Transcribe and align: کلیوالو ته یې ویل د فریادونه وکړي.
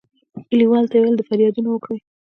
کلیوالو 0.47 0.89
ته 0.89 0.95
یې 0.97 1.01
ویل 1.01 1.15
د 1.17 1.21
فریادونه 1.29 1.69
وکړي. 1.71 1.97